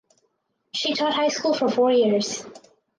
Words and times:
She 0.73 0.95
taught 0.95 1.13
high 1.13 1.27
school 1.27 1.53
for 1.53 1.69
four 1.69 1.91
years. 1.91 2.43